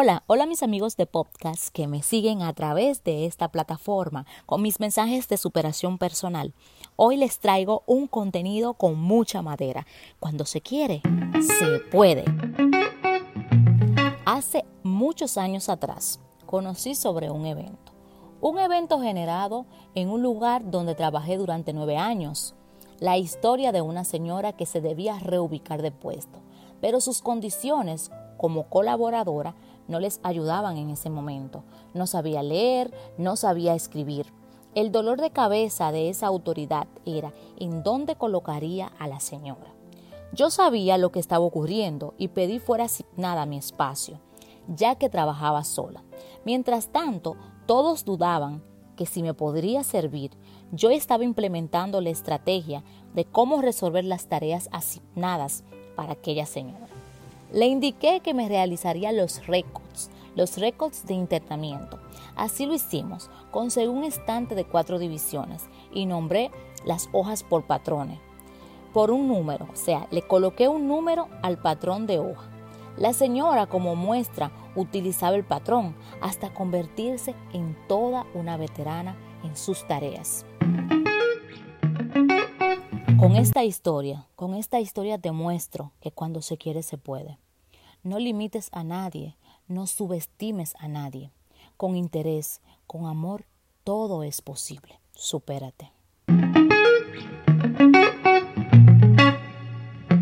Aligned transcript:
Hola, 0.00 0.22
hola 0.28 0.46
mis 0.46 0.62
amigos 0.62 0.96
de 0.96 1.06
podcast 1.06 1.70
que 1.70 1.88
me 1.88 2.04
siguen 2.04 2.42
a 2.42 2.52
través 2.52 3.02
de 3.02 3.26
esta 3.26 3.48
plataforma 3.48 4.26
con 4.46 4.62
mis 4.62 4.78
mensajes 4.78 5.26
de 5.26 5.36
superación 5.36 5.98
personal. 5.98 6.54
Hoy 6.94 7.16
les 7.16 7.40
traigo 7.40 7.82
un 7.84 8.06
contenido 8.06 8.74
con 8.74 8.96
mucha 8.96 9.42
madera. 9.42 9.88
Cuando 10.20 10.44
se 10.44 10.60
quiere, 10.60 11.02
se 11.40 11.80
puede. 11.90 12.24
Hace 14.24 14.64
muchos 14.84 15.36
años 15.36 15.68
atrás 15.68 16.20
conocí 16.46 16.94
sobre 16.94 17.32
un 17.32 17.44
evento. 17.46 17.92
Un 18.40 18.60
evento 18.60 19.00
generado 19.00 19.66
en 19.96 20.10
un 20.10 20.22
lugar 20.22 20.70
donde 20.70 20.94
trabajé 20.94 21.38
durante 21.38 21.72
nueve 21.72 21.96
años. 21.96 22.54
La 23.00 23.18
historia 23.18 23.72
de 23.72 23.80
una 23.80 24.04
señora 24.04 24.52
que 24.52 24.64
se 24.64 24.80
debía 24.80 25.18
reubicar 25.18 25.82
de 25.82 25.90
puesto, 25.90 26.38
pero 26.80 27.00
sus 27.00 27.20
condiciones 27.20 28.12
como 28.38 28.68
colaboradora 28.68 29.54
no 29.88 29.98
les 30.00 30.20
ayudaban 30.22 30.76
en 30.76 30.90
ese 30.90 31.10
momento. 31.10 31.64
No 31.94 32.06
sabía 32.06 32.42
leer, 32.42 32.92
no 33.16 33.36
sabía 33.36 33.74
escribir. 33.74 34.26
El 34.74 34.92
dolor 34.92 35.20
de 35.20 35.30
cabeza 35.30 35.90
de 35.90 36.10
esa 36.10 36.26
autoridad 36.26 36.86
era 37.04 37.32
en 37.58 37.82
dónde 37.82 38.16
colocaría 38.16 38.92
a 38.98 39.08
la 39.08 39.18
señora. 39.18 39.74
Yo 40.32 40.50
sabía 40.50 40.98
lo 40.98 41.10
que 41.10 41.20
estaba 41.20 41.44
ocurriendo 41.44 42.14
y 42.18 42.28
pedí 42.28 42.58
fuera 42.58 42.84
asignada 42.84 43.46
mi 43.46 43.56
espacio, 43.56 44.20
ya 44.68 44.94
que 44.94 45.08
trabajaba 45.08 45.64
sola. 45.64 46.04
Mientras 46.44 46.88
tanto, 46.88 47.36
todos 47.66 48.04
dudaban 48.04 48.62
que 48.94 49.06
si 49.06 49.22
me 49.22 49.32
podría 49.32 49.84
servir, 49.84 50.32
yo 50.70 50.90
estaba 50.90 51.24
implementando 51.24 52.00
la 52.00 52.10
estrategia 52.10 52.84
de 53.14 53.24
cómo 53.24 53.62
resolver 53.62 54.04
las 54.04 54.26
tareas 54.26 54.68
asignadas 54.70 55.64
para 55.96 56.12
aquella 56.12 56.44
señora. 56.44 56.88
Le 57.52 57.66
indiqué 57.66 58.20
que 58.20 58.34
me 58.34 58.48
realizaría 58.48 59.10
los 59.12 59.46
récords, 59.46 60.10
los 60.34 60.58
récords 60.58 61.06
de 61.06 61.14
internamiento. 61.14 61.98
Así 62.36 62.66
lo 62.66 62.74
hicimos, 62.74 63.30
conseguí 63.50 63.86
un 63.86 64.04
estante 64.04 64.54
de 64.54 64.64
cuatro 64.64 64.98
divisiones 64.98 65.66
y 65.92 66.06
nombré 66.06 66.50
las 66.84 67.08
hojas 67.12 67.42
por 67.42 67.64
patrones, 67.64 68.18
por 68.92 69.10
un 69.10 69.28
número, 69.28 69.66
o 69.72 69.76
sea, 69.76 70.06
le 70.10 70.22
coloqué 70.22 70.68
un 70.68 70.86
número 70.86 71.28
al 71.42 71.58
patrón 71.58 72.06
de 72.06 72.18
hoja. 72.18 72.50
La 72.96 73.12
señora, 73.12 73.66
como 73.66 73.96
muestra, 73.96 74.50
utilizaba 74.76 75.36
el 75.36 75.44
patrón 75.44 75.94
hasta 76.20 76.52
convertirse 76.52 77.34
en 77.52 77.76
toda 77.88 78.26
una 78.34 78.56
veterana 78.56 79.16
en 79.42 79.56
sus 79.56 79.86
tareas. 79.86 80.44
Con 83.18 83.34
esta 83.34 83.64
historia, 83.64 84.28
con 84.36 84.54
esta 84.54 84.78
historia 84.78 85.18
demuestro 85.18 85.90
que 86.00 86.12
cuando 86.12 86.40
se 86.40 86.56
quiere 86.56 86.84
se 86.84 86.98
puede. 86.98 87.36
No 88.04 88.20
limites 88.20 88.68
a 88.70 88.84
nadie, 88.84 89.36
no 89.66 89.88
subestimes 89.88 90.76
a 90.78 90.86
nadie. 90.86 91.32
Con 91.76 91.96
interés, 91.96 92.60
con 92.86 93.06
amor, 93.06 93.44
todo 93.82 94.22
es 94.22 94.40
posible. 94.40 95.00
Supérate. 95.12 95.97